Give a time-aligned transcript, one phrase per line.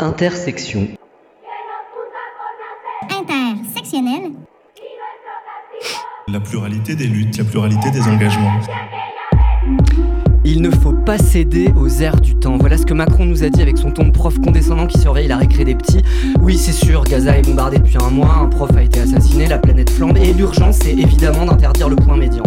[0.00, 0.88] Intersection.
[3.08, 4.32] Intersectionnel.
[6.26, 8.58] La pluralité des luttes, la pluralité des engagements.
[10.44, 12.58] Il ne faut pas céder aux airs du temps.
[12.58, 15.28] Voilà ce que Macron nous a dit avec son ton de prof condescendant qui surveille
[15.28, 16.02] la récré des petits.
[16.40, 19.58] Oui, c'est sûr, Gaza est bombardé depuis un mois, un prof a été assassiné, la
[19.58, 22.42] planète flambe, et l'urgence, c'est évidemment d'interdire le point médian.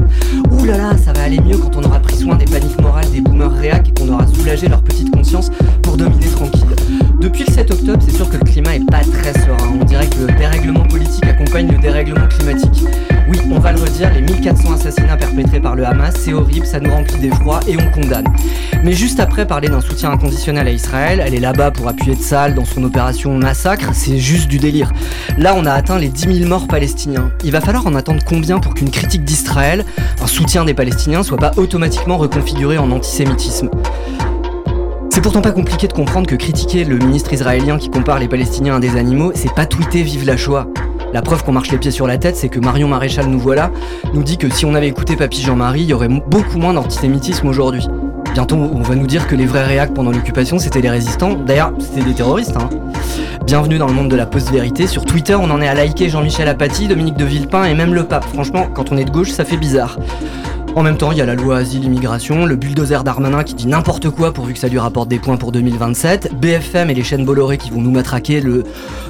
[0.51, 3.09] Ouh là là, ça va aller mieux quand on aura pris soin des paniques morales
[3.09, 5.49] des boomers réac et qu'on aura soulagé leur petite conscience
[5.81, 6.75] pour dominer tranquille.
[7.19, 9.73] Depuis le 7 octobre, c'est sûr que le climat est pas très serein.
[9.81, 12.85] On dirait que le dérèglement politique accompagne le dérèglement climatique.
[13.27, 16.79] Oui, on va le redire, les 1400 assassinats perpétrés par le Hamas, c'est horrible, ça
[16.79, 18.27] nous remplit d'effroi et on condamne.
[18.83, 22.53] Mais juste après parler d'un soutien inconditionnel à Israël, elle est là-bas pour appuyer Tzal
[22.53, 24.93] dans son opération massacre, c'est juste du délire.
[25.37, 27.31] Là, on a atteint les 10 000 morts palestiniens.
[27.43, 29.85] Il va falloir en attendre combien pour qu'une critique d'Israël,
[30.21, 33.69] un soutien des Palestiniens, soit pas automatiquement reconfiguré en antisémitisme?
[35.17, 38.75] C'est pourtant pas compliqué de comprendre que critiquer le ministre israélien qui compare les Palestiniens
[38.75, 40.67] à des animaux, c'est pas tweeter Vive la Shoah.
[41.11, 43.71] La preuve qu'on marche les pieds sur la tête, c'est que Marion Maréchal nous voilà,
[44.13, 47.47] nous dit que si on avait écouté Papy Jean-Marie, il y aurait beaucoup moins d'antisémitisme
[47.47, 47.87] aujourd'hui.
[48.35, 51.33] Bientôt, on va nous dire que les vrais réacs pendant l'occupation, c'était les résistants.
[51.33, 52.55] D'ailleurs, c'était des terroristes.
[52.55, 52.69] Hein.
[53.43, 54.85] Bienvenue dans le monde de la post-vérité.
[54.85, 58.03] Sur Twitter, on en est à liker Jean-Michel Apathy, Dominique de Villepin et même le
[58.03, 58.25] pape.
[58.25, 59.97] Franchement, quand on est de gauche, ça fait bizarre.
[60.77, 64.11] En même temps, il y a la loi asile-immigration, le bulldozer d'Armanin qui dit n'importe
[64.11, 67.57] quoi pourvu que ça lui rapporte des points pour 2027, BFM et les chaînes Bolloré
[67.57, 68.63] qui vont nous matraquer le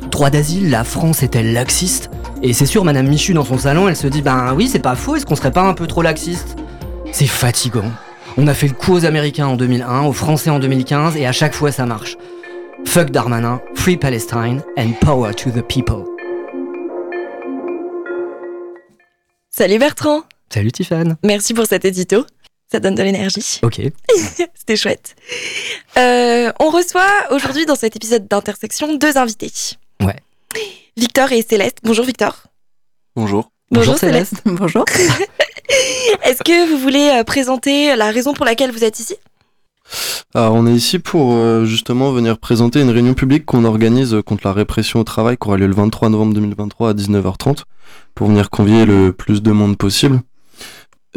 [0.10, 2.10] droit d'asile, la France est-elle laxiste?
[2.42, 4.96] Et c'est sûr, Madame Michu dans son salon, elle se dit ben oui, c'est pas
[4.96, 6.56] faux, est-ce qu'on serait pas un peu trop laxiste?
[7.12, 7.92] C'est fatigant.
[8.38, 11.34] On a fait le coup aux Américains en 2001, aux Français en 2015, et à
[11.34, 12.16] chaque fois ça marche.
[12.86, 16.06] Fuck Darmanin, Free Palestine, and power to the people.
[19.50, 21.18] Salut Bertrand Salut Tiffane.
[21.24, 22.26] Merci pour cet édito.
[22.72, 23.60] Ça donne de l'énergie.
[23.64, 23.82] Ok.
[24.56, 25.16] C'était chouette.
[25.98, 29.52] Euh, on reçoit aujourd'hui dans cet épisode d'Intersection deux invités.
[30.02, 30.16] Ouais.
[30.98, 31.78] Victor et Céleste.
[31.84, 32.44] Bonjour Victor.
[33.16, 33.52] Bonjour.
[33.72, 34.36] Bonjour, Céleste.
[34.46, 34.86] Bonjour.
[36.24, 39.16] Est-ce que vous voulez euh, présenter la raison pour laquelle vous êtes ici?
[40.34, 44.46] Alors, on est ici pour euh, justement venir présenter une réunion publique qu'on organise contre
[44.46, 47.64] la répression au travail qui aura lieu le 23 novembre 2023 à 19h30
[48.14, 50.22] pour venir convier le plus de monde possible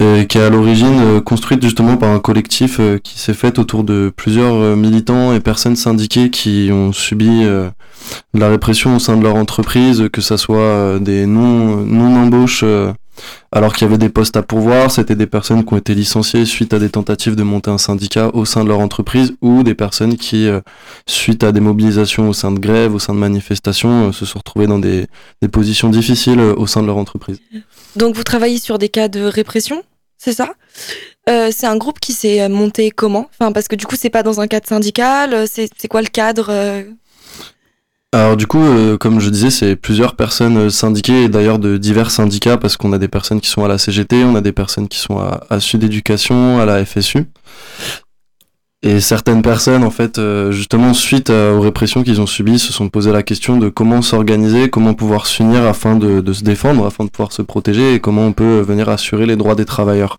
[0.00, 3.59] et qui est à l'origine euh, construite justement par un collectif euh, qui s'est fait
[3.59, 7.71] autour de plusieurs euh, militants et personnes syndiquées qui ont subi de
[8.34, 12.65] la répression au sein de leur entreprise, que ça soit des non non embauches
[13.53, 16.47] alors qu'il y avait des postes à pourvoir, c'était des personnes qui ont été licenciées
[16.47, 19.75] suite à des tentatives de monter un syndicat au sein de leur entreprise ou des
[19.75, 20.49] personnes qui,
[21.06, 24.67] suite à des mobilisations au sein de grèves, au sein de manifestations, se sont retrouvées
[24.67, 25.06] dans des,
[25.43, 27.41] des positions difficiles au sein de leur entreprise.
[27.97, 29.82] Donc vous travaillez sur des cas de répression?
[30.22, 30.53] C'est ça.
[31.31, 33.31] Euh, c'est un groupe qui s'est monté comment?
[33.32, 35.32] Enfin, parce que du coup, c'est pas dans un cadre syndical.
[35.32, 36.82] Euh, c'est quoi le cadre euh?
[38.12, 38.58] Alors du coup,
[38.98, 42.98] comme je disais, c'est plusieurs personnes syndiquées et d'ailleurs de divers syndicats parce qu'on a
[42.98, 45.60] des personnes qui sont à la CGT, on a des personnes qui sont à, à
[45.60, 47.26] Sud Éducation, à la FSU.
[48.82, 52.88] Et certaines personnes, en fait, euh, justement, suite aux répressions qu'ils ont subies, se sont
[52.88, 57.10] posé la question de comment s'organiser, comment pouvoir s'unir afin de, se défendre, afin de
[57.10, 60.16] pouvoir se protéger, et comment on peut venir assurer les droits des travailleurs.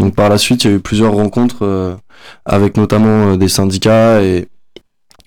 [0.00, 1.94] Donc par la suite, il y a eu plusieurs rencontres euh,
[2.44, 4.48] avec notamment euh, des syndicats et,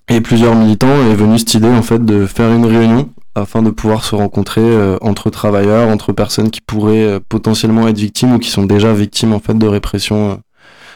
[0.09, 3.61] et plusieurs militants, et est venue cette idée, en fait, de faire une réunion afin
[3.61, 8.49] de pouvoir se rencontrer entre travailleurs, entre personnes qui pourraient potentiellement être victimes ou qui
[8.49, 10.41] sont déjà victimes, en fait, de répression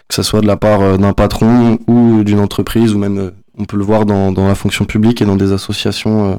[0.07, 3.31] que ce soit de la part euh, d'un patron ou d'une entreprise, ou même euh,
[3.57, 6.31] on peut le voir dans, la fonction publique et dans des associations.
[6.31, 6.35] Euh.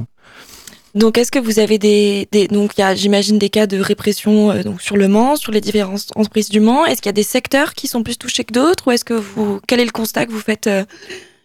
[0.94, 5.08] Donc, est-ce que vous avez des, donc il j'imagine, des cas de répression sur le
[5.08, 6.86] Mans, sur les différentes entreprises du Mans.
[6.86, 9.12] Est-ce qu'il y a des secteurs qui sont plus touchés que d'autres, ou est-ce que
[9.12, 10.70] vous, quel est le constat que vous faites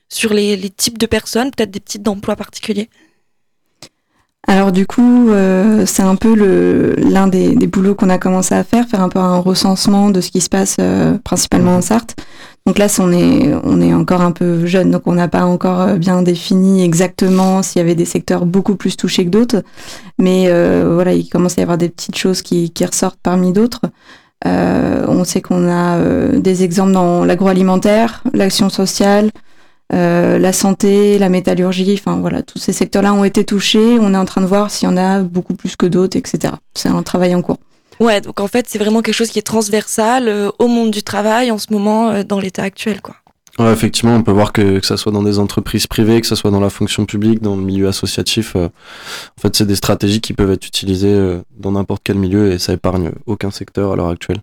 [0.07, 2.89] sur les, les types de personnes, peut-être des types d'emplois particuliers?
[4.47, 6.33] Alors du coup, euh, c'est un peu
[6.97, 10.19] l'un des, des, boulots qu'on a commencé à faire, faire un peu un recensement de
[10.19, 12.15] ce qui se passe euh, principalement en Sarthe.
[12.65, 15.81] Donc là, on est, on est encore un peu jeune, donc on n'a pas encore
[15.81, 19.63] euh, bien défini exactement s'il y avait des secteurs beaucoup plus touchés que d'autres.
[20.17, 20.51] Mais
[20.83, 23.81] voilà, il commence à y avoir des petites choses qui, qui ressortent parmi d'autres.
[24.45, 25.97] on sait qu'on a
[26.37, 29.31] des exemples dans l'agroalimentaire, l'action sociale,
[29.93, 33.97] euh, la santé, la métallurgie, enfin voilà, tous ces secteurs-là ont été touchés.
[33.99, 36.53] On est en train de voir s'il y en a beaucoup plus que d'autres, etc.
[36.73, 37.57] C'est un travail en cours.
[37.99, 41.03] Ouais, donc en fait, c'est vraiment quelque chose qui est transversal euh, au monde du
[41.03, 43.15] travail en ce moment, euh, dans l'état actuel, quoi.
[43.59, 46.37] Ouais, effectivement, on peut voir que que ça soit dans des entreprises privées, que ça
[46.37, 48.55] soit dans la fonction publique, dans le milieu associatif.
[48.55, 48.69] en
[49.41, 53.11] fait, c'est des stratégies qui peuvent être utilisées dans n'importe quel milieu et ça épargne
[53.25, 54.39] aucun secteur à l'heure actuelle.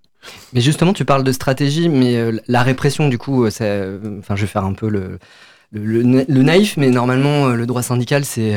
[0.52, 4.64] Mais justement, tu parles de stratégie, mais la répression, du coup, enfin, je vais faire
[4.64, 5.18] un peu le,
[5.72, 6.02] le,
[6.42, 8.56] naïf, mais normalement, le droit syndical, c'est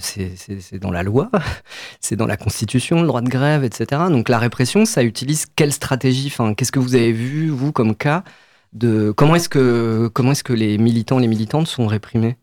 [0.00, 1.30] c'est dans la loi,
[2.00, 4.02] c'est dans la Constitution, le droit de grève, etc.
[4.10, 6.28] Donc la répression, ça utilise quelle stratégie?
[6.28, 8.24] Enfin, Qu'est-ce que vous avez vu, vous, comme cas
[8.72, 12.36] de comment est-ce que est-ce que les militants, les militantes sont réprimés?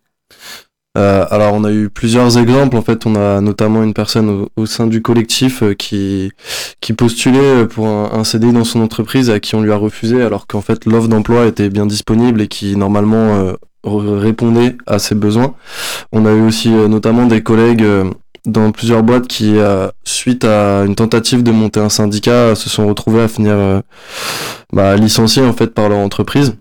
[0.97, 2.75] Euh, alors on a eu plusieurs exemples.
[2.75, 6.31] En fait, on a notamment une personne au, sein du collectif euh, qui
[6.81, 10.21] qui postulait pour un, un, CDI dans son entreprise à qui on lui a refusé,
[10.21, 13.53] alors qu'en fait l'offre d'emploi était bien disponible et qui normalement euh,
[13.83, 15.55] répondait à ses besoins.
[16.11, 17.85] On a eu aussi notamment des collègues
[18.45, 19.55] dans plusieurs boîtes qui,
[20.03, 23.81] suite à une tentative de monter un syndicat, se sont retrouvés à finir
[24.71, 26.55] bah, licenciés en fait par leur entreprise.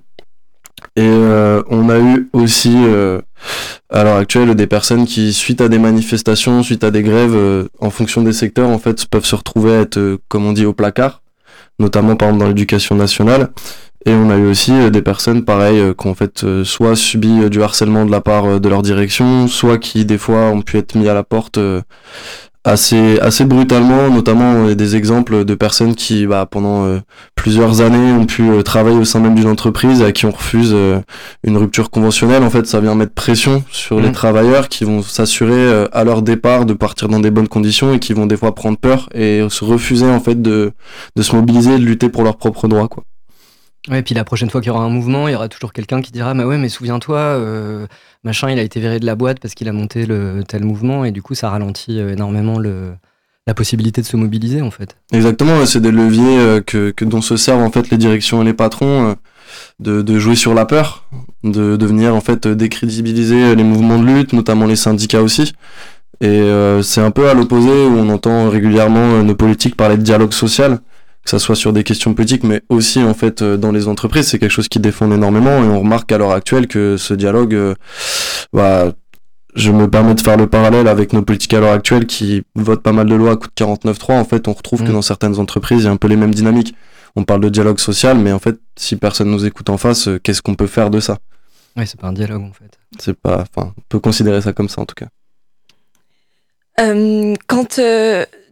[0.96, 3.20] Et euh, on a eu aussi euh,
[3.88, 7.68] à l'heure actuelle des personnes qui, suite à des manifestations, suite à des grèves, euh,
[7.80, 10.72] en fonction des secteurs, en fait, peuvent se retrouver à être, comme on dit, au
[10.72, 11.22] placard,
[11.78, 13.50] notamment par exemple dans l'éducation nationale.
[14.06, 17.62] Et on a eu aussi des personnes, pareil, qui ont en fait soit subi du
[17.62, 21.06] harcèlement de la part de leur direction, soit qui des fois ont pu être mis
[21.06, 21.58] à la porte
[22.64, 27.00] assez assez brutalement notamment des exemples de personnes qui bah, pendant euh,
[27.34, 30.72] plusieurs années ont pu euh, travailler au sein même d'une entreprise à qui on refuse
[30.74, 31.00] euh,
[31.42, 34.12] une rupture conventionnelle en fait ça vient mettre pression sur les mmh.
[34.12, 38.12] travailleurs qui vont s'assurer à leur départ de partir dans des bonnes conditions et qui
[38.12, 40.72] vont des fois prendre peur et se refuser en fait de
[41.16, 43.04] de se mobiliser et de lutter pour leurs propres droits quoi
[43.92, 46.00] Et puis la prochaine fois qu'il y aura un mouvement, il y aura toujours quelqu'un
[46.00, 47.86] qui dira, bah ouais, mais souviens-toi, euh,
[48.22, 51.04] machin, il a été viré de la boîte parce qu'il a monté le tel mouvement,
[51.04, 54.96] et du coup, ça ralentit euh, énormément la possibilité de se mobiliser, en fait.
[55.12, 58.54] Exactement, c'est des leviers euh, que, dont se servent en fait les directions et les
[58.54, 59.16] patrons,
[59.80, 61.04] de, jouer sur la peur,
[61.42, 65.52] de, de venir en fait décrédibiliser les mouvements de lutte, notamment les syndicats aussi.
[66.20, 66.42] Et
[66.82, 70.80] c'est un peu à l'opposé où on entend régulièrement nos politiques parler de dialogue social
[71.24, 74.28] que ça soit sur des questions politiques, mais aussi en fait euh, dans les entreprises,
[74.28, 77.54] c'est quelque chose qui défend énormément et on remarque à l'heure actuelle que ce dialogue,
[77.54, 77.74] euh,
[78.52, 78.92] bah,
[79.54, 82.82] je me permets de faire le parallèle avec nos politiques à l'heure actuelle qui votent
[82.82, 84.12] pas mal de lois à coup de 49.3.
[84.12, 84.92] En fait, on retrouve que mmh.
[84.92, 86.74] dans certaines entreprises, il y a un peu les mêmes dynamiques.
[87.16, 90.20] On parle de dialogue social, mais en fait, si personne nous écoute en face, euh,
[90.22, 91.18] qu'est-ce qu'on peut faire de ça?
[91.76, 92.78] Ouais, c'est pas un dialogue en fait.
[92.98, 95.08] C'est pas, enfin, on peut considérer ça comme ça en tout cas.
[97.46, 97.80] quand,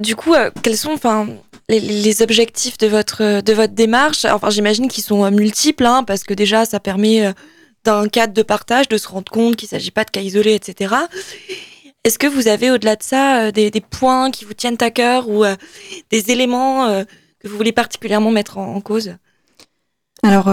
[0.00, 1.29] du coup, quels sont, enfin,
[1.69, 6.25] les, objectifs de votre, de votre démarche, enfin j'imagine qu'ils sont euh, multiples, hein, parce
[6.25, 7.32] que déjà ça permet euh,
[7.85, 10.55] d'un cadre de partage de se rendre compte qu'il ne s'agit pas de cas isolés,
[10.55, 10.94] etc.
[12.05, 15.29] Est-ce que vous avez au-delà de ça euh, des, points qui vous tiennent à cœur
[15.29, 15.44] ou
[16.11, 17.05] des éléments
[17.41, 19.14] que vous voulez particulièrement mettre en, cause?
[20.23, 20.47] Alors,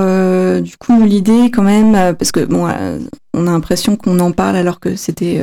[0.61, 2.68] du coup, l'idée quand même, parce que bon,
[3.33, 5.41] on a l'impression qu'on en parle alors que c'était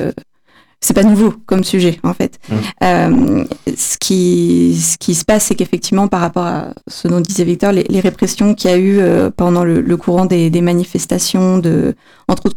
[0.82, 2.38] c'est pas nouveau comme sujet en fait.
[2.48, 2.54] Mmh.
[2.82, 3.44] Euh,
[3.74, 7.72] ce qui ce qui se passe, c'est qu'effectivement par rapport à ce dont disait Victor,
[7.72, 11.58] les, les répressions qu'il y a eu euh, pendant le, le, courant des, des, manifestations
[11.58, 11.94] de
[12.26, 12.56] entre autres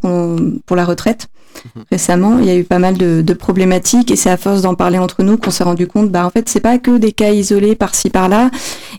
[0.66, 1.28] pour la retraite
[1.76, 1.80] mmh.
[1.92, 4.74] récemment, il y a eu pas mal de, de problématiques et c'est à force d'en
[4.74, 7.32] parler entre nous qu'on s'est rendu compte, bah en fait c'est pas que des cas
[7.32, 8.50] isolés par-ci par-là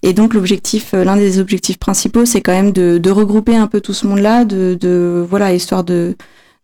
[0.05, 3.67] et donc l'objectif, euh, l'un des objectifs principaux, c'est quand même de, de regrouper un
[3.67, 6.17] peu tout ce monde-là, de, de voilà histoire de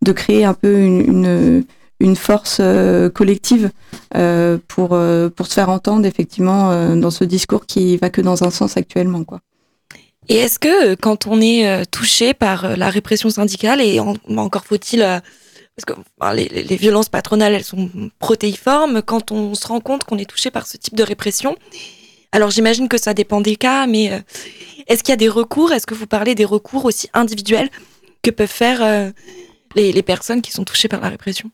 [0.02, 1.64] de créer un peu une, une
[2.02, 3.70] une force euh, collective
[4.16, 8.44] euh, pour, euh, pour se faire entendre effectivement dans ce discours qui va que dans
[8.44, 9.24] un sens actuellement.
[9.24, 9.40] Quoi.
[10.28, 15.84] Et est-ce que quand on est touché par la répression syndicale, et encore faut-il, parce
[15.86, 15.92] que
[16.34, 20.50] les, les, violences patronales, elles sont protéiformes, quand on se rend compte qu'on est touché
[20.50, 21.56] par ce type de répression,
[22.32, 24.22] alors j'imagine que ça dépend des cas, mais
[24.86, 25.72] est-ce qu'il y a des recours?
[25.72, 27.70] Est-ce que vous parlez des recours aussi individuels
[28.22, 29.12] que peuvent faire
[29.74, 31.50] les, personnes qui sont touchées par la répression.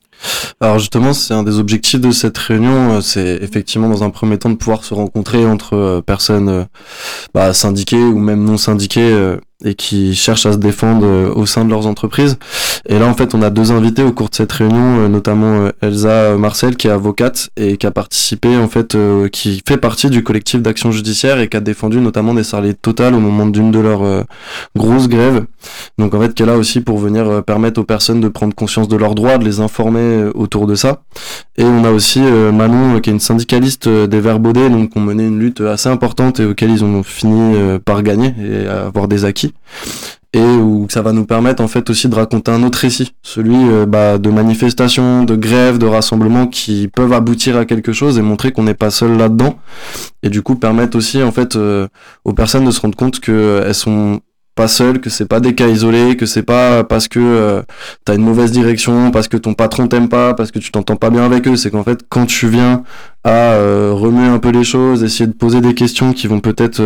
[0.60, 4.38] Alors justement, c'est un des objectifs de cette réunion, euh, c'est effectivement dans un premier
[4.38, 6.64] temps de pouvoir se rencontrer entre euh, personnes euh,
[7.34, 11.64] bah, syndiquées ou même non syndiquées et qui cherchent à se défendre euh, au sein
[11.64, 12.38] de leurs entreprises.
[12.88, 15.62] Et là, en fait, on a deux invités au cours de cette réunion, euh, notamment
[15.62, 18.96] euh, Elsa Marcel, qui est avocate et qui a participé, en fait,
[19.32, 23.14] qui fait partie du collectif d'action judiciaire et qui a défendu notamment des salariés Total
[23.14, 24.24] au moment d'une de leurs
[24.76, 25.44] grosses grèves.
[25.98, 28.88] Donc, en fait, qui est là aussi pour venir permettre aux personnes de prendre conscience
[28.88, 31.02] de leurs droits, de les informer autour de ça.
[31.56, 35.26] Et on a aussi Manon, qui est une syndicaliste des Verts donc, qui ont mené
[35.26, 39.48] une lutte assez importante et auquel ils ont fini par gagner et avoir des acquis
[40.35, 43.57] et où ça va nous permettre en fait aussi de raconter un autre récit, celui
[43.57, 48.23] euh, bah, de manifestations, de grèves, de rassemblements qui peuvent aboutir à quelque chose et
[48.23, 49.59] montrer qu'on n'est pas seul là-dedans,
[50.23, 51.88] et du coup permettre aussi en fait euh,
[52.25, 54.21] aux personnes de se rendre compte que euh, sont
[54.55, 57.62] pas seules, que c'est pas des cas isolés, que c'est pas parce que
[58.05, 60.97] tu as une mauvaise direction, parce que ton patron t'aime pas, parce que tu t'entends
[60.97, 62.83] pas bien avec eux, c'est qu'en fait quand tu viens
[63.23, 63.57] à
[63.93, 66.83] remuer un peu les choses, essayer de poser des questions qui vont peut-être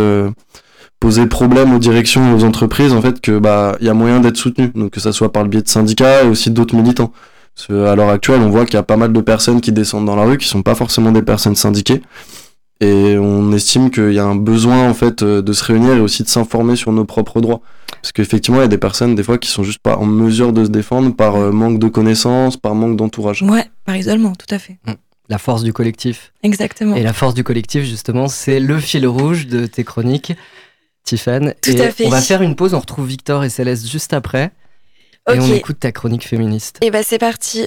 [1.02, 4.20] poser problème aux directions et aux entreprises en fait que bah il y a moyen
[4.20, 4.68] d'être soutenu.
[4.68, 7.12] Donc que ça soit par le biais de syndicats et aussi d'autres militants.
[7.56, 9.72] Parce que à l'heure actuelle on voit qu'il y a pas mal de personnes qui
[9.72, 12.02] descendent dans la rue qui sont pas forcément des personnes syndiquées.
[12.80, 16.00] Et on estime qu'il y a un besoin en fait euh, de se réunir et
[16.00, 17.62] aussi de s'informer sur nos propres droits.
[18.00, 20.52] Parce qu'effectivement il y a des personnes des fois qui sont juste pas en mesure
[20.52, 23.42] de se défendre par euh, manque de connaissances par manque d'entourage.
[23.42, 24.78] Ouais, par isolement, tout à fait.
[25.28, 26.32] La force du collectif.
[26.44, 26.94] Exactement.
[26.94, 30.34] Et la force du collectif, justement, c'est le fil rouge de tes chroniques,
[31.04, 31.52] Tiffany.
[31.60, 32.06] Tout et à fait.
[32.06, 34.50] On va faire une pause, on retrouve Victor et Céleste juste après.
[35.32, 36.78] Et on écoute ta chronique féministe.
[36.80, 37.66] Et bah c'est parti.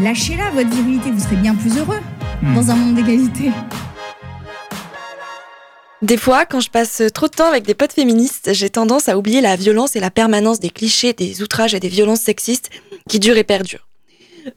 [0.00, 2.00] Lâchez-la, votre virilité, vous serez bien plus heureux
[2.42, 2.56] Hmm.
[2.56, 3.52] dans un monde d'égalité.
[6.02, 9.16] Des fois, quand je passe trop de temps avec des potes féministes, j'ai tendance à
[9.16, 12.70] oublier la violence et la permanence des clichés, des outrages et des violences sexistes
[13.08, 13.86] qui durent et perdurent.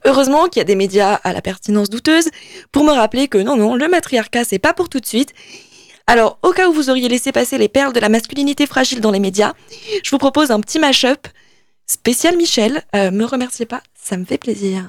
[0.04, 2.28] Heureusement qu'il y a des médias à la pertinence douteuse
[2.72, 5.32] pour me rappeler que non, non, le matriarcat, c'est pas pour tout de suite.
[6.06, 9.10] Alors, au cas où vous auriez laissé passer les perles de la masculinité fragile dans
[9.10, 9.54] les médias,
[10.04, 11.26] je vous propose un petit mash-up
[11.86, 12.82] spécial Michel.
[12.94, 14.84] Euh, me remerciez pas, ça me fait plaisir.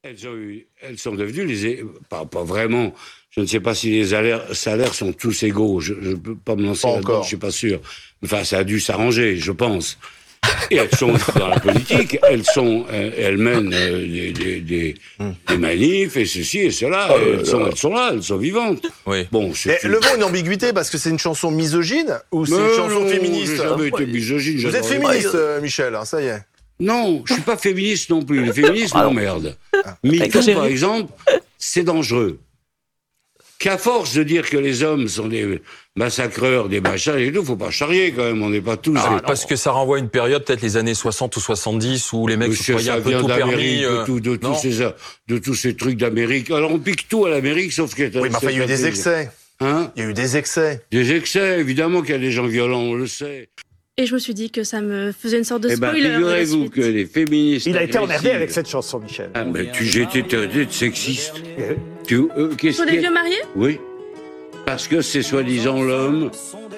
[0.02, 1.84] Elles, ont eu- elles sont devenues les.
[2.08, 2.94] Pas, pas vraiment.
[3.30, 5.80] Je ne sais pas si les salaires, salaires sont tous égaux.
[5.80, 7.22] Je ne peux pas me lancer là-dedans, encore.
[7.24, 7.80] je suis pas sûr.
[8.24, 9.98] Enfin, ça a dû s'arranger, je pense.
[10.70, 14.94] Et elles sont dans la politique, elles sont, euh, elles mènent euh, des, des, des,
[15.48, 17.08] des manifs et ceci et cela.
[17.10, 17.66] Oh et elles, sont, là.
[17.70, 18.84] elles sont là, elles sont vivantes.
[19.06, 19.26] Oui.
[19.30, 22.52] Bon, c'est Mais le mot une ambiguïté parce que c'est une chanson misogyne ou c'est
[22.52, 24.58] une chanson non, féministe J'ai jamais été misogyne.
[24.68, 26.40] Vous êtes les- féministe, euh, Michel, hein, ça y est.
[26.78, 28.44] Non, je suis pas féministe non plus.
[28.44, 29.56] Le féminisme m'emmerde.
[30.04, 30.54] MeToo, exagéré.
[30.56, 31.12] par exemple,
[31.58, 32.38] c'est dangereux.
[33.58, 35.60] Qu'à force de dire que les hommes sont des
[35.96, 38.42] massacreurs, des machins et tout, faut pas charrier quand même.
[38.42, 38.94] On n'est pas tous.
[38.98, 42.26] Ah, parce que ça renvoie à une période, peut-être les années 60 ou 70, où
[42.26, 43.80] les mecs se croyaient un peu vient tout d'Amérique, permis.
[43.80, 44.78] de, euh, tout- de tous ces,
[45.28, 46.50] de tous ces trucs d'Amérique.
[46.50, 48.60] Alors on pique tout à l'Amérique, sauf qu'il y a Oui, mais enfin, il y
[48.60, 49.30] a eu des excès.
[49.60, 50.82] Hein Il y a eu des excès.
[50.92, 53.48] Des excès, évidemment qu'il y a des gens violents, on le sait.
[53.98, 56.08] Et je me suis dit que ça me faisait une sorte de Eh ben, spoiler.
[56.08, 57.64] de la figurez-vous que les féministes.
[57.66, 59.30] Il a été emmerdé avec cette chanson, Michel.
[59.32, 61.32] Ah, mais tu, j'ai été traité de sexiste.
[62.06, 63.78] Tu, euh, qu'est-ce Sur est- vieux mariés Oui.
[64.66, 66.30] Parce que c'est soi-disant l'homme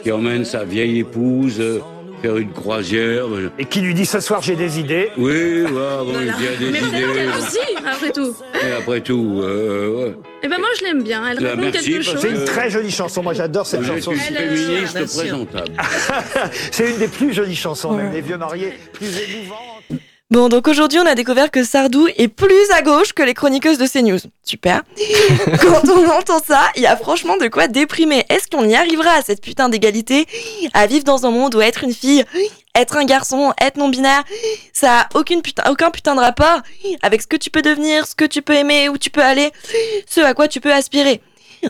[0.04, 1.80] qui emmène sa vieille épouse euh,
[2.22, 3.24] faire une croisière.
[3.58, 5.10] Et qui lui dit ce soir j'ai des idées.
[5.16, 6.32] Oui, voilà, bon, Voilà.
[6.38, 7.26] il y a des Mais idées.
[7.38, 8.34] aussi, après tout.
[8.66, 10.14] Et après tout, euh, ouais.
[10.42, 11.22] Et ben moi je l'aime bien.
[11.30, 12.18] Elle Bah, raconte merci, quelque chose.
[12.20, 13.22] C'est une très jolie chanson.
[13.22, 14.12] Moi j'adore cette chanson.
[14.28, 15.72] Elle, euh, féministe présentable.
[16.70, 18.14] C'est une des plus jolies chansons, même Ouais.
[18.14, 20.00] les vieux mariés, plus émouvantes.
[20.30, 23.78] Bon, donc aujourd'hui, on a découvert que Sardou est plus à gauche que les chroniqueuses
[23.78, 24.18] de CNews.
[24.44, 24.82] Super.
[25.62, 28.26] Quand on entend ça, il y a franchement de quoi déprimer.
[28.28, 30.26] Est-ce qu'on y arrivera à cette putain d'égalité?
[30.74, 32.26] À vivre dans un monde où être une fille,
[32.74, 34.22] être un garçon, être non-binaire,
[34.74, 36.60] ça a aucune putain, aucun putain de rapport
[37.00, 39.50] avec ce que tu peux devenir, ce que tu peux aimer, où tu peux aller,
[40.06, 41.22] ce à quoi tu peux aspirer.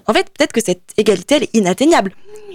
[0.06, 2.12] En fait, peut-être que cette égalité, elle est inatteignable.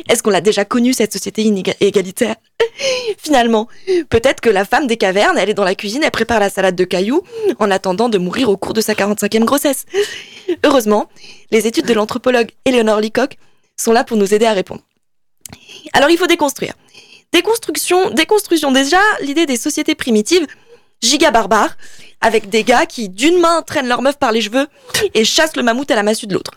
[0.09, 2.35] Est-ce qu'on l'a déjà connue, cette société inéga- égalitaire?
[3.17, 3.67] Finalement,
[4.09, 6.75] peut-être que la femme des cavernes, elle est dans la cuisine, elle prépare la salade
[6.75, 7.21] de cailloux
[7.59, 9.85] en attendant de mourir au cours de sa 45e grossesse.
[10.65, 11.09] Heureusement,
[11.51, 13.37] les études de l'anthropologue Eleanor Leacock
[13.77, 14.81] sont là pour nous aider à répondre.
[15.93, 16.73] Alors il faut déconstruire.
[17.31, 20.45] Déconstruction, déconstruction déjà, l'idée des sociétés primitives,
[21.01, 21.75] giga barbares,
[22.21, 24.67] avec des gars qui d'une main traînent leur meuf par les cheveux
[25.13, 26.51] et chassent le mammouth à la massue de l'autre.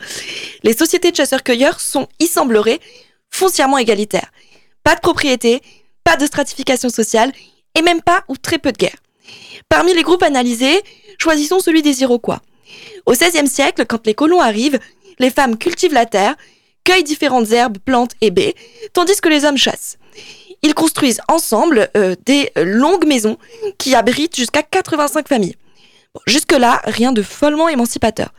[0.62, 2.78] Les sociétés de chasseurs-cueilleurs sont, il semblerait,
[3.30, 4.30] foncièrement égalitaires.
[4.82, 5.60] Pas de propriété,
[6.04, 7.32] pas de stratification sociale
[7.74, 8.96] et même pas ou très peu de guerre.
[9.68, 10.80] Parmi les groupes analysés,
[11.18, 12.40] choisissons celui des Iroquois.
[13.06, 14.78] Au XVIe siècle, quand les colons arrivent,
[15.18, 16.36] les femmes cultivent la terre,
[16.84, 18.54] cueillent différentes herbes, plantes et baies,
[18.92, 19.98] tandis que les hommes chassent.
[20.62, 23.38] Ils construisent ensemble euh, des longues maisons
[23.78, 25.56] qui abritent jusqu'à 85 familles.
[26.26, 28.32] Jusque-là, rien de follement émancipateur.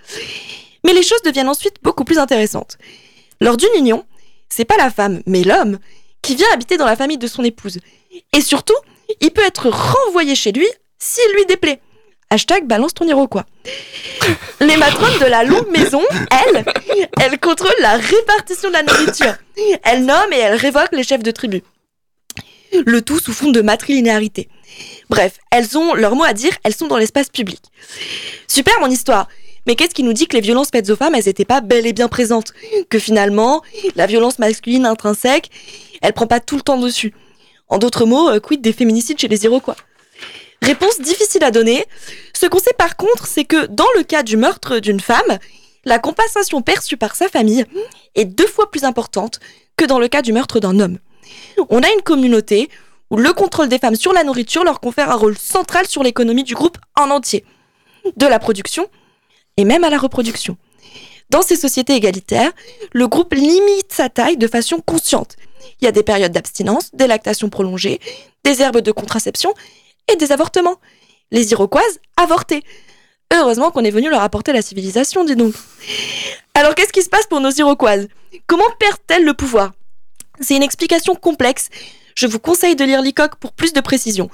[0.84, 2.78] Mais les choses deviennent ensuite beaucoup plus intéressantes.
[3.40, 4.06] Lors d'une union,
[4.50, 5.80] c'est pas la femme, mais l'homme
[6.22, 7.80] qui vient habiter dans la famille de son épouse.
[8.34, 8.76] Et surtout,
[9.22, 10.68] il peut être renvoyé chez lui
[11.00, 11.80] s'il lui déplaît.
[12.30, 13.46] Hashtag balance ton iroquois.
[14.60, 16.02] Les matrones de la longue maison,
[16.32, 16.66] elles,
[17.22, 19.36] elles contrôlent la répartition de la nourriture.
[19.84, 21.64] Elles nomment et elles révoquent les chefs de tribu.
[22.86, 24.50] Le tout sous fond de matrilinéarité.
[25.10, 27.62] Bref, elles ont leur mot à dire, elles sont dans l'espace public.
[28.48, 29.30] Super mon histoire
[29.68, 31.86] mais qu'est-ce qui nous dit que les violences faites aux femmes, elles n'étaient pas bel
[31.86, 32.54] et bien présentes?
[32.90, 33.62] Que finalement,
[33.96, 35.52] la violence masculine intrinsèque,
[36.02, 37.14] elle prend pas tout le temps dessus.
[37.68, 39.76] En d'autres mots, euh, quid des féminicides chez les Iroquois
[40.62, 41.86] Réponse difficile à donner.
[42.34, 45.38] Ce qu'on sait par contre, c'est que dans le cas du meurtre d'une femme,
[45.86, 47.66] la compensation perçue par sa famille
[48.16, 49.40] est deux fois plus importante
[49.76, 50.98] que dans le cas du meurtre d'un homme.
[51.70, 52.70] On a une communauté
[53.10, 56.44] où le contrôle des femmes sur la nourriture leur confère un rôle central sur l'économie
[56.44, 57.46] du groupe en entier.
[58.16, 58.90] De la production
[59.58, 60.58] et même à la reproduction.
[61.30, 62.52] Dans ces sociétés égalitaires,
[62.94, 65.36] le groupe limite sa taille de façon consciente.
[65.82, 68.00] Il y a des périodes d'abstinence, des lactations prolongées,
[68.44, 69.54] des herbes de contraception
[70.12, 70.78] et des avortements.
[71.32, 72.64] Les Iroquoises avortaient.
[73.34, 75.54] Heureusement qu'on est venu leur apporter la civilisation, dis donc.
[76.54, 78.08] Alors qu'est-ce qui se passe pour nos Iroquoises?
[78.46, 79.74] Comment perdent-elles le pouvoir?
[80.40, 81.68] C'est une explication complexe.
[82.16, 84.30] Je vous conseille de lire Leacock pour plus de précision.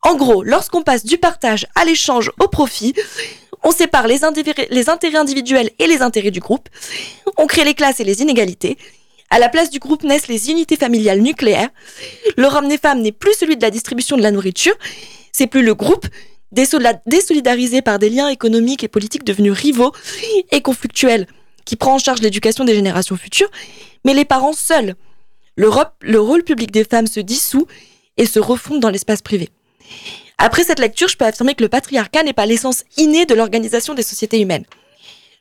[0.00, 2.94] En gros, lorsqu'on passe du partage à l'échange au profit,
[3.62, 6.68] on sépare les, intérêts- individuels et les intérêts du groupe,
[7.36, 8.76] on crée les classes et les inégalités,
[9.30, 11.70] à la place du groupe naissent les unités familiales nucléaires,
[12.36, 14.74] le rôle des femmes n'est plus celui de la distribution de la nourriture,
[15.32, 16.06] c'est plus le groupe,
[17.06, 19.92] désolidarisé par des liens économiques et politiques devenus rivaux
[20.50, 21.26] et conflictuels,
[21.64, 23.50] qui prend en charge l'éducation des générations futures,
[24.04, 24.96] mais les parents seuls.
[25.56, 27.66] Le, le rôle public des femmes se dissout
[28.16, 29.48] et se refonde dans l'espace privé.
[30.44, 33.94] Après cette lecture, je peux affirmer que le patriarcat n'est pas l'essence innée de l'organisation
[33.94, 34.64] des sociétés humaines.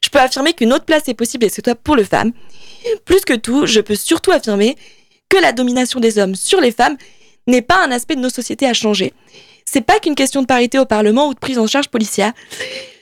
[0.03, 2.33] Je peux affirmer qu'une autre place est possible et c'est toi pour le femme.
[3.03, 4.77] Plus que tout, je peux surtout affirmer
[5.27, 6.97] que la domination des hommes sur les femmes
[7.47, 9.11] n'est pas un aspect de nos sociétés à changer.
[9.65, 12.33] C'est pas qu'une question de parité au Parlement ou de prise en charge policière.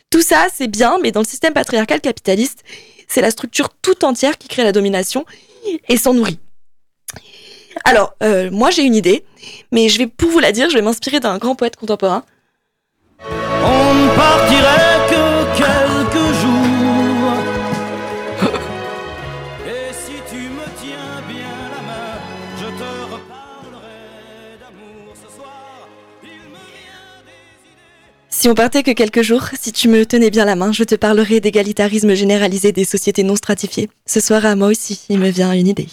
[0.09, 2.63] Tout ça, c'est bien, mais dans le système patriarcal capitaliste,
[3.09, 5.25] c'est la structure tout entière qui crée la domination
[5.89, 6.39] et s'en nourrit.
[7.85, 9.23] Alors, euh, moi j'ai une idée,
[9.71, 12.23] mais je vais, pour vous la dire, je vais m'inspirer d'un grand poète contemporain.
[13.21, 17.33] On ne partirait que quelques jours.
[19.67, 22.17] Et si tu me tiens bien la main,
[22.57, 25.87] je te reparlerai d'amour ce soir.
[26.23, 26.57] Il me
[28.29, 30.95] Si on partait que quelques jours, si tu me tenais bien la main, je te
[30.95, 33.89] parlerai d'égalitarisme généralisé des sociétés non stratifiées.
[34.05, 35.87] Ce soir, à moi aussi, il me vient une idée.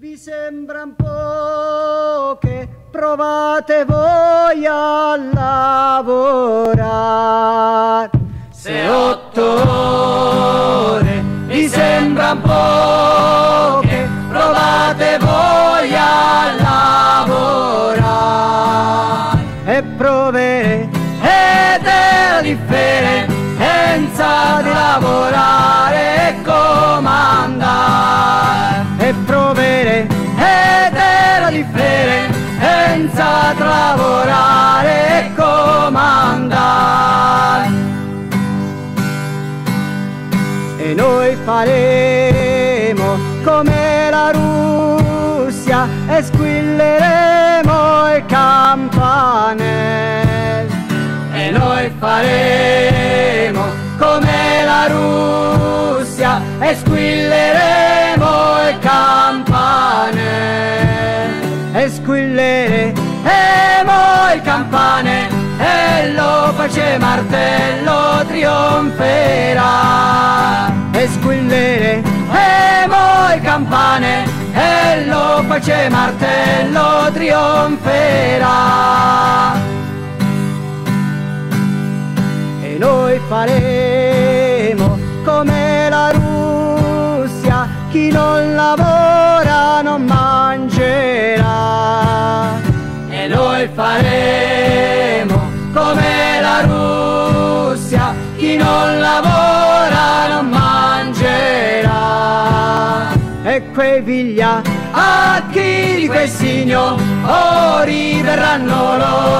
[0.00, 6.90] Vi sembran poche, provate voi a lavorare.
[8.50, 9.42] Se otto
[10.94, 16.52] ore vi sembran poche, provate voi a
[17.26, 18.06] lavorare.
[19.64, 20.88] E proverete
[22.30, 23.37] la differenza
[24.06, 27.16] di lavorare e comandare.
[28.98, 30.14] E proverete
[31.40, 36.06] la differenza tra lavorare e comandare.
[40.76, 49.56] E noi faremo come la Russia e squilleremo il campanello.
[51.32, 58.26] E noi faremo come la Russia e squilleremo
[58.70, 60.26] il campanello.
[61.74, 62.94] E squilleremo
[64.34, 69.66] il campanello e lo pace martello trionferà.
[70.92, 72.06] E squilleremo
[73.34, 78.56] il campane e lo pace martello trionferà.
[82.78, 91.46] Noi faremo come la Russia, chi non lavora non mangerà.
[93.10, 101.98] E noi faremo come la Russia, chi non lavora non mangerà.
[103.42, 109.37] E quei vigliacchi di quei signori verranno loro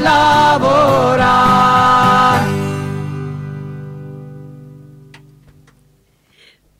[0.00, 1.22] lavorare.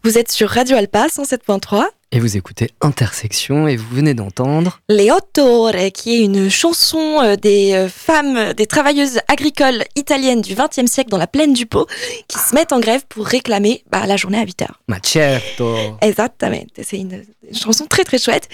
[0.04, 1.86] Vous êtes sur Radio Alpa 107.3.
[2.14, 7.36] Et vous écoutez Intersection et vous venez d'entendre Les Ottore, qui est une chanson euh,
[7.36, 11.86] des euh, femmes, des travailleuses agricoles italiennes du XXe siècle dans la plaine du Pau,
[12.28, 14.80] qui se mettent en grève pour réclamer bah, la journée à 8 heures.
[14.88, 16.62] Ma certo Exactement.
[16.82, 18.46] C'est une, une chanson très très chouette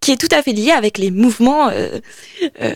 [0.00, 2.00] qui est tout à fait liée avec les mouvements, euh,
[2.62, 2.74] euh,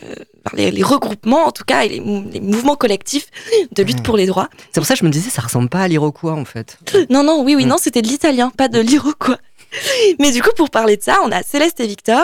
[0.53, 3.27] les, les regroupements en tout cas, et les, mou- les mouvements collectifs
[3.75, 4.47] de lutte pour les droits.
[4.71, 6.77] C'est pour ça que je me disais, ça ressemble pas à l'Iroquois en fait.
[7.09, 9.37] Non, non, oui, oui, non, c'était de l'italien, pas de l'iroquois.
[10.19, 12.23] Mais du coup, pour parler de ça, on a Céleste et Victor.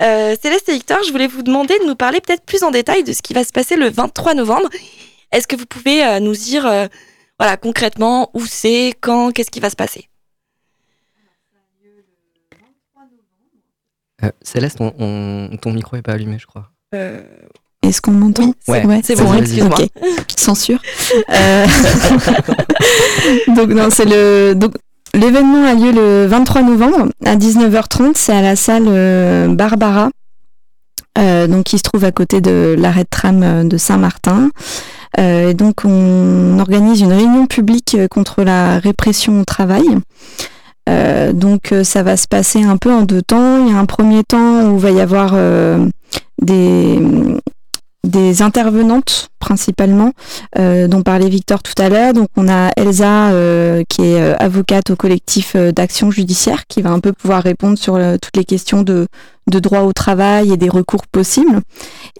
[0.00, 3.04] Euh, Céleste et Victor, je voulais vous demander de nous parler peut-être plus en détail
[3.04, 4.68] de ce qui va se passer le 23 novembre.
[5.32, 6.86] Est-ce que vous pouvez euh, nous dire, euh,
[7.38, 10.08] voilà, concrètement, où c'est, quand, qu'est-ce qui va se passer?
[14.24, 16.70] Euh, Céleste, on- on- ton micro est pas allumé, je crois.
[16.94, 17.20] Euh,
[17.82, 18.54] Est-ce qu'on m'entend?
[18.68, 19.76] Ouais, c'est bon, vrai excuse-moi.
[19.80, 19.88] Ok.
[20.38, 20.80] Censure.
[21.30, 21.66] Euh,
[23.56, 24.74] donc non, c'est le donc
[25.14, 28.12] l'événement a lieu le 23 novembre à 19h30.
[28.14, 30.10] C'est à la salle euh, Barbara,
[31.18, 34.50] euh, donc qui se trouve à côté de l'arrêt de tram euh, de Saint-Martin.
[35.18, 39.84] Euh, et donc on organise une réunion publique euh, contre la répression au travail.
[40.88, 43.64] Euh, donc ça va se passer un peu en deux temps.
[43.64, 45.36] Il y a un premier temps où il va y avoir
[46.40, 46.98] des,
[48.06, 50.12] des intervenantes principalement,
[50.58, 52.12] euh, dont parlait Victor tout à l'heure.
[52.14, 56.82] Donc on a Elsa euh, qui est euh, avocate au collectif euh, d'action judiciaire qui
[56.82, 59.06] va un peu pouvoir répondre sur euh, toutes les questions de,
[59.50, 61.60] de droit au travail et des recours possibles.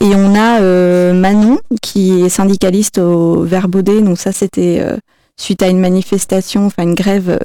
[0.01, 4.03] Et on a euh, Manon qui est syndicaliste au Verbaudet.
[4.03, 4.85] Donc ça c'était
[5.37, 7.38] suite à une manifestation, enfin une grève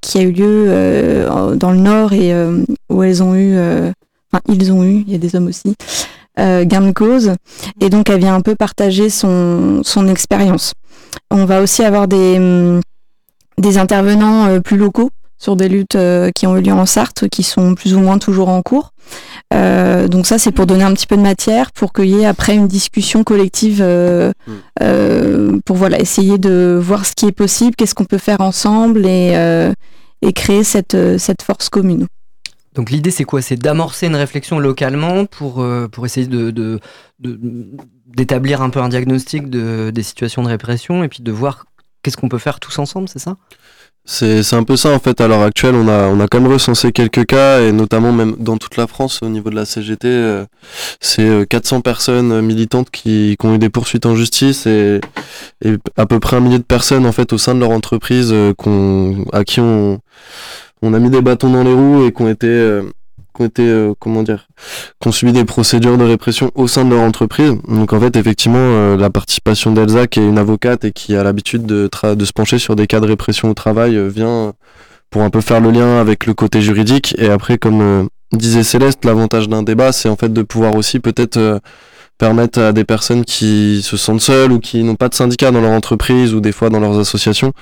[0.00, 2.34] qui a eu lieu dans le Nord et
[2.90, 3.56] où elles ont eu,
[4.32, 5.74] enfin ils ont eu, il y a des hommes aussi,
[6.36, 7.32] gain de cause.
[7.80, 10.72] Et donc elle vient un peu partager son, son expérience.
[11.30, 12.80] On va aussi avoir des, hum,
[13.58, 17.28] des intervenants euh, plus locaux sur des luttes euh, qui ont eu lieu en Sarthe,
[17.28, 18.92] qui sont plus ou moins toujours en cours.
[19.52, 22.26] Euh, donc ça, c'est pour donner un petit peu de matière, pour qu'il y ait
[22.26, 24.30] après une discussion collective, euh,
[24.80, 29.04] euh, pour voilà essayer de voir ce qui est possible, qu'est-ce qu'on peut faire ensemble
[29.04, 29.72] et, euh,
[30.22, 32.06] et créer cette, euh, cette force commune.
[32.74, 33.42] Donc l'idée c'est quoi?
[33.42, 36.80] C'est d'amorcer une réflexion localement pour, euh, pour essayer de,
[38.06, 41.66] d'établir un peu un diagnostic de, des situations de répression et puis de voir
[42.02, 43.36] qu'est-ce qu'on peut faire tous ensemble, c'est ça?
[44.04, 45.20] C'est un peu ça en fait.
[45.20, 48.34] À l'heure actuelle, on a, on a quand même recensé quelques cas, et notamment même
[48.36, 50.44] dans toute la France, au niveau de la CGT, euh,
[50.98, 55.00] c'est euh, 400 personnes militantes qui, qui ont eu des poursuites en justice et,
[55.64, 58.30] et à peu près un millier de personnes en fait au sein de leur entreprise
[58.32, 60.00] euh, qu'on, à qui on,
[60.82, 62.82] on a mis des bâtons dans les roues et ont été, euh,
[63.38, 64.48] ont été euh, comment dire,
[65.00, 67.54] qui ont subi des procédures de répression au sein de leur entreprise.
[67.68, 71.22] Donc en fait, effectivement, euh, la participation d'Elsa, qui est une avocate et qui a
[71.22, 74.52] l'habitude de, de se pencher sur des cas de répression au travail, euh, vient
[75.10, 77.14] pour un peu faire le lien avec le côté juridique.
[77.18, 81.60] Et après, comme disait Céleste, l'avantage d'un débat, c'est en fait de pouvoir aussi peut-être
[82.16, 85.60] permettre à des personnes qui se sentent seules ou qui n'ont pas de syndicat dans
[85.60, 87.52] leur entreprise ou des fois dans leurs associations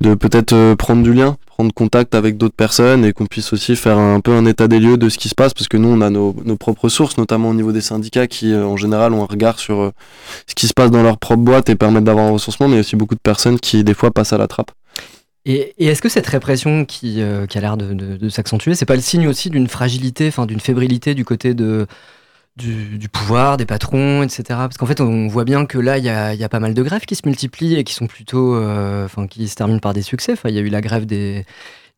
[0.00, 3.96] de peut-être prendre du lien, prendre contact avec d'autres personnes et qu'on puisse aussi faire
[3.96, 6.00] un peu un état des lieux de ce qui se passe parce que nous on
[6.00, 9.26] a nos, propres sources notamment au niveau des syndicats qui euh, en général ont un
[9.26, 9.92] regard sur euh,
[10.48, 12.96] ce qui se passe dans leur propre boîte et permettent d'avoir un recensement mais aussi
[12.96, 14.72] beaucoup de personnes qui des fois passent à la trappe.
[15.44, 18.96] Et, est-ce que cette répression qui, euh, a l'air de, de- de s'accentuer, c'est pas
[18.96, 21.86] le signe aussi d'une fragilité, enfin d'une fébrilité du côté de,
[22.56, 24.42] du, pouvoir, des patrons, etc.
[24.48, 26.60] Parce qu'en fait, on voit bien que là, il y a, il y a pas
[26.60, 29.78] mal de grèves qui se multiplient et qui sont plutôt, euh, enfin, qui se terminent
[29.80, 30.32] par des succès.
[30.32, 31.46] Enfin, il y a eu la grève des,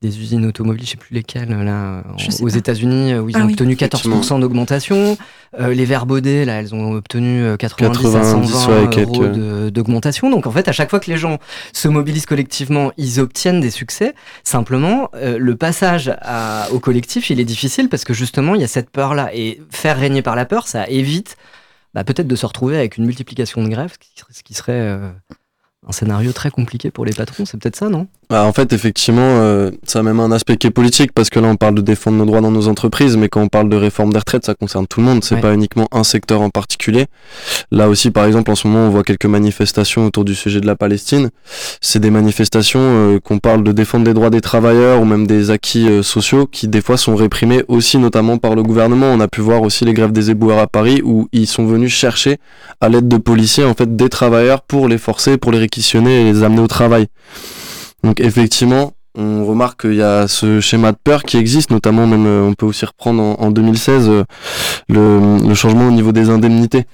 [0.05, 2.49] des usines automobiles, je sais plus lesquelles, là, en- aux.
[2.49, 3.53] États-Unis, où ils Ah ont oui.
[3.53, 4.21] obtenu Effectivement.
[4.21, 5.17] 14% d'augmentation.
[5.59, 9.33] Euh, les Verbaudet, là, elles ont obtenu euh, 90, à 90, 120 ouais, euros quelques-
[9.35, 10.29] de- d'augmentation.
[10.31, 11.39] Donc, en fait, à chaque fois que les gens
[11.73, 14.15] se mobilisent collectivement, ils obtiennent des succès.
[14.43, 18.65] Simplement, euh, le passage à- au collectif, il est difficile parce que justement, il y
[18.65, 19.31] a cette peur-là.
[19.35, 21.37] Et faire régner par la peur, ça évite
[21.95, 24.55] bah, peut-être de se retrouver avec une multiplication de grèves, ce qui serait, ce qui
[24.55, 25.09] serait, euh,
[25.89, 27.45] un scénario très compliqué pour les patrons.
[27.45, 28.07] C'est peut-être ça, non?
[28.31, 31.39] Bah, en fait, effectivement, euh, ça a même un aspect qui est politique parce que
[31.41, 33.77] là, on parle de défendre nos droits dans nos entreprises, mais quand on parle de
[33.77, 35.23] réforme des retraites, ça concerne tout le monde.
[35.23, 35.41] C'est Ouais.
[35.43, 37.05] pas uniquement un secteur en particulier.
[37.71, 40.67] Là aussi, par exemple, en ce moment, on voit quelques manifestations autour du sujet de
[40.67, 41.29] la Palestine.
[41.83, 45.51] C'est des manifestations euh, qu'on parle de défendre les droits des travailleurs ou même des
[45.51, 49.07] acquis euh, sociaux qui, des fois, sont réprimés aussi, notamment par le gouvernement.
[49.13, 51.93] On a pu voir aussi les grèves des éboueurs à Paris où ils sont venus
[51.93, 52.39] chercher,
[52.81, 56.43] à l'aide de policiers, en fait, des travailleurs pour les forcer, pour les et les
[56.43, 57.07] amener au travail.
[58.03, 62.27] Donc effectivement, on remarque qu'il y a ce schéma de peur qui existe, notamment même
[62.27, 64.25] euh, on peut aussi reprendre en, en 2016 euh,
[64.89, 66.85] le, le changement au niveau des indemnités.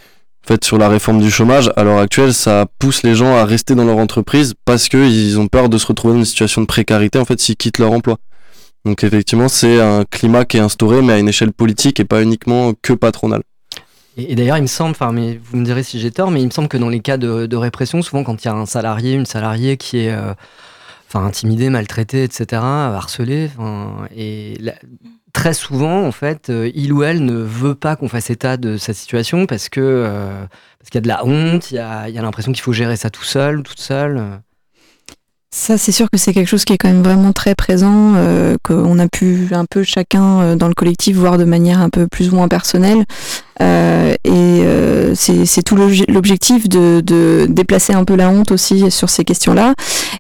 [0.45, 3.45] En fait, sur la réforme du chômage, à l'heure actuelle, ça pousse les gens à
[3.45, 6.67] rester dans leur entreprise parce qu'ils ont peur de se retrouver dans une situation de
[6.67, 8.17] précarité en fait s'ils quittent leur emploi.
[8.85, 12.23] Donc effectivement, c'est un climat qui est instauré, mais à une échelle politique et pas
[12.23, 13.43] uniquement que patronale.
[14.17, 16.69] Et, d'ailleurs, il me semble, vous me direz si j'ai tort, mais il me semble
[16.69, 19.77] que dans les cas de, répression, souvent quand il y a un salarié, une salariée
[19.77, 20.35] qui est euh,
[21.09, 23.51] enfin, intimidé, maltraité, etc., harcelé,
[24.17, 24.59] et
[25.33, 28.77] très souvent, en fait, euh, il ou elle ne veut pas qu'on fasse état de
[28.77, 30.45] sa situation parce que euh,
[30.79, 32.97] parce qu'il y a de la honte, il y a, a l'impression qu'il faut gérer
[32.97, 34.41] ça tout seul, toute seule.
[35.53, 38.57] Ça, c'est sûr que c'est quelque chose qui est quand même vraiment très présent, euh,
[38.63, 42.07] qu'on a pu un peu chacun euh, dans le collectif voir de manière un peu
[42.07, 43.05] plus ou moins personnelle.
[43.61, 48.93] Euh, et euh, c'est tout l'obje- l'objectif de, de déplacer un peu la honte aussi
[48.93, 49.75] sur ces questions-là.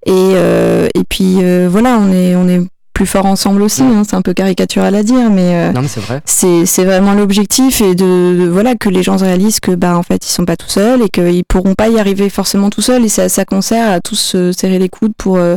[0.04, 1.36] Et, euh, et puis
[1.68, 2.60] voilà, on est, on est
[3.00, 3.80] plus forts ensemble aussi.
[3.82, 6.20] hein, c'est un peu caricatural à dire, mais, euh, Non, mais c'est vrai.
[6.26, 10.02] c'est c'est vraiment l'objectif et de, de- voilà que les gens réalisent que bah en
[10.02, 13.02] fait ils sont pas tout seuls et qu'ils pourront pas y arriver forcément tout seuls
[13.02, 15.56] et c'est à ça qu'on sert à tous se serrer les coudes pour euh,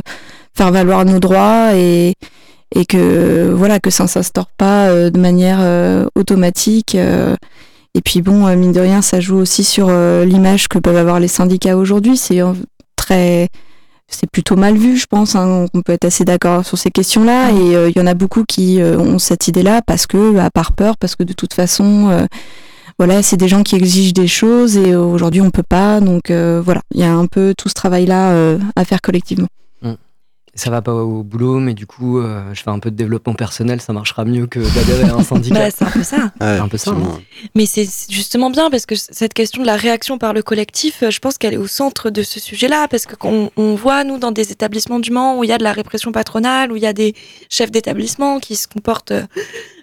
[0.56, 2.14] faire valoir nos droits et
[2.76, 5.60] et que voilà que ça ne s'instaure pas euh, de manière
[6.16, 9.92] automatique et puis bon mine de rien ça joue aussi sur
[10.24, 12.42] l'image que peuvent avoir les syndicats aujourd'hui c'est
[12.96, 13.50] très
[14.14, 15.36] c'est plutôt mal vu, je pense.
[15.36, 15.66] hein.
[15.74, 17.52] On peut être assez d'accord sur ces questions-là.
[17.52, 20.50] Et euh, il y en a beaucoup qui euh, ont cette idée-là parce que, à
[20.50, 22.26] par peur, parce que de toute façon, euh,
[23.00, 26.00] voilà, c'est des gens qui exigent des choses et aujourd'hui on peut pas.
[26.00, 29.48] Donc euh, voilà, il y a un peu tout ce travail-là euh, à faire collectivement.
[30.56, 33.34] Ça va pas au boulot, mais du coup, euh, je fais un peu de développement
[33.34, 35.56] personnel, ça marchera mieux que d'adhérer à un syndicat.
[35.56, 36.32] Bah, c'est un peu ça.
[36.40, 36.92] C'est un peu ça.
[36.92, 37.20] hein.
[37.56, 41.10] Mais c'est justement bien parce que cette question de la réaction par le collectif, euh,
[41.10, 44.20] je pense qu'elle est au centre de ce sujet-là parce que qu'on on voit nous
[44.20, 46.84] dans des établissements du Mans où il y a de la répression patronale, où il
[46.84, 47.16] y a des
[47.50, 49.14] chefs d'établissement qui se comportent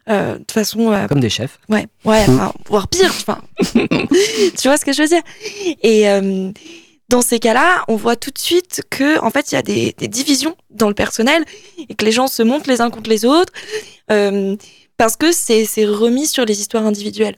[0.08, 1.58] euh, de façon euh, Comme des chefs.
[1.68, 3.40] Ouais, ouais, enfin, voire pire, enfin.
[3.64, 5.22] tu vois ce que je veux dire?
[5.82, 6.52] Et euh,
[7.10, 9.92] dans ces cas-là, on voit tout de suite que, en fait, il y a des,
[10.08, 11.44] divisions dans le personnel
[11.88, 13.52] et que les gens se montent les uns contre les autres
[14.12, 14.56] euh,
[14.96, 17.36] parce que c'est remis sur les histoires individuelles.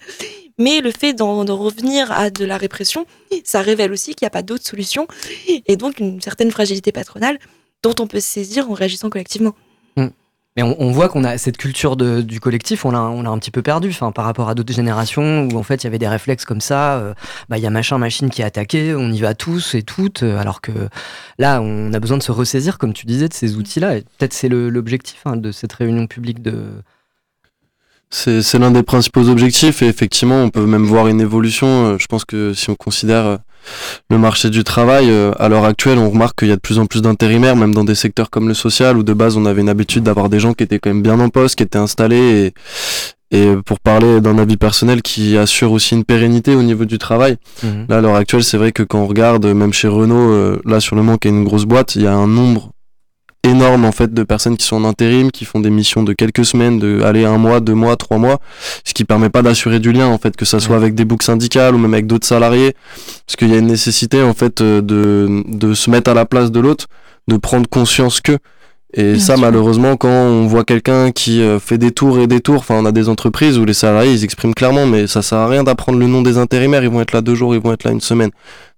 [0.59, 3.07] Mais le fait d'en revenir à de la répression,
[3.45, 5.07] ça révèle aussi qu'il n'y a pas d'autre solution
[5.49, 7.39] et donc une certaine fragilité patronale
[7.83, 9.55] dont on peut se saisir en réagissant collectivement.
[10.57, 13.31] Mais on, on voit qu'on a cette culture de- du collectif, on l'a on l'a
[13.31, 15.87] un petit peu perdu enfin, par rapport à d'autres générations où en fait il y
[15.87, 16.99] avait des réflexes comme ça.
[16.99, 17.15] euh,
[17.49, 20.23] bah, Il y a machin, machine qui est attaqué, on y va tous et toutes.
[20.25, 20.73] euh, alors que
[21.39, 23.97] là, on a besoin de se ressaisir, comme tu disais, de ces outils-là.
[23.97, 26.65] Et peut-être c'est le- l'objectif hein, de cette réunion publique de.
[28.15, 31.67] C'est c'est l'un des principaux objectifs et effectivement on peut même voir une évolution.
[31.67, 33.37] Euh, Je pense que si on considère euh,
[34.11, 36.79] le marché du travail, euh, à l'heure actuelle on remarque qu'il y a de plus
[36.79, 39.63] en plus d'intérimaires, même dans des secteurs comme le social où de base on avait
[39.63, 42.53] une habitude d'avoir des gens qui étaient quand même bien en poste, qui étaient installés
[43.31, 46.99] et, et pour parler d'un avis personnel qui assure aussi une pérennité au niveau du
[46.99, 47.39] travail.
[47.63, 47.87] Mhm.
[47.89, 50.97] Là à l'heure actuelle c'est vrai que quand on regarde même chez Renault, là sur
[50.97, 52.73] le Mans qui est une grosse boîte, il y a un nombre
[53.45, 56.45] énorme en fait de personnes qui sont en intérim, qui font des missions de quelques
[56.45, 58.41] semaines, de aller un mois, deux mois, trois mois,
[58.85, 61.27] ce qui permet pas d'assurer du lien en fait, que ça soit avec des boucles
[61.27, 62.75] syndicales ou même avec d'autres salariés,
[63.27, 66.25] parce qu'il y a une nécessité en fait euh, de, de se mettre à la
[66.25, 66.87] place de l'autre,
[67.29, 68.39] de prendre conscience que.
[68.95, 69.39] Et Bien ça, sûr.
[69.43, 72.85] malheureusement, quand on voit quelqu'un qui euh, fait des tours et des tours, enfin, on
[72.85, 75.99] a des entreprises où les salariés, ils expriment clairement, mais ça sert à rien d'apprendre
[75.99, 78.03] le nom des intérimaires, ils vont être là deux jours, ils vont être là une
[78.03, 78.31] semaine.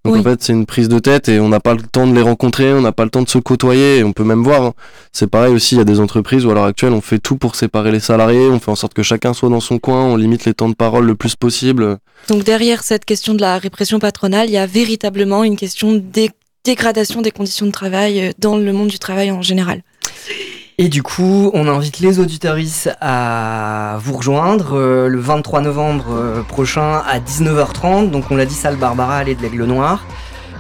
[0.05, 0.21] Donc Oui.
[0.21, 2.21] en fait, c'est une prise de tête et on n'a pas le temps de les
[2.23, 3.99] rencontrer, on n'a pas le temps de se côtoyer.
[3.99, 4.73] Et on peut même voir, hein.
[5.13, 7.37] c'est pareil aussi, il y a des entreprises où à l'heure actuelle, on fait tout
[7.37, 10.17] pour séparer les salariés, on fait en sorte que chacun soit dans son coin, on
[10.17, 11.97] limite les temps de parole le plus possible.
[12.29, 15.99] Donc derrière cette question de la répression patronale, il y a véritablement une question de
[15.99, 16.31] dé-
[16.65, 19.83] dégradation des conditions de travail euh, dans le monde du travail en général.
[20.77, 26.43] Et du coup, on invite les auditoristes à vous rejoindre euh, le 23 novembre euh,
[26.43, 28.11] prochain à 19h30.
[28.11, 30.05] Donc, on l'a dit, salle Barbara, allée de l'Aigle Noir.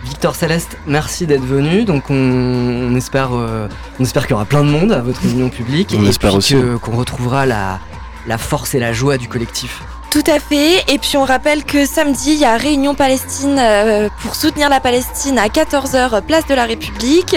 [0.04, 1.84] Victor Céleste, merci d'être venu.
[1.84, 3.66] Donc, on, on espère, euh,
[3.98, 6.30] on espère qu'il y aura plein de monde à votre réunion publique On et espère
[6.30, 6.54] puis aussi.
[6.54, 7.80] que- qu'on retrouvera la,
[8.28, 9.82] la force et la joie du collectif.
[10.14, 10.84] Tout à fait.
[10.92, 14.78] Et puis on rappelle que samedi, il y a Réunion Palestine euh, pour soutenir la
[14.78, 17.36] Palestine à 14h, place de la République.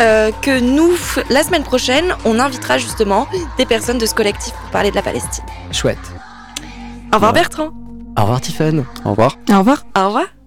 [0.00, 0.92] Euh, que nous,
[1.28, 5.02] la semaine prochaine, on invitera justement des personnes de ce collectif pour parler de la
[5.02, 5.42] Palestine.
[5.72, 5.98] Chouette.
[7.10, 7.70] Au revoir Bertrand.
[8.16, 8.84] Au revoir, Tiffen.
[9.04, 9.36] Au revoir.
[9.50, 9.82] Au revoir.
[9.96, 10.37] Au revoir.